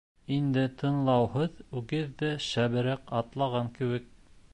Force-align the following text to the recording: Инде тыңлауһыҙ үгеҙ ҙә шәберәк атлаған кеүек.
Инде 0.35 0.61
тыңлауһыҙ 0.83 1.59
үгеҙ 1.81 2.07
ҙә 2.21 2.31
шәберәк 2.47 3.15
атлаған 3.19 3.71
кеүек. 3.77 4.09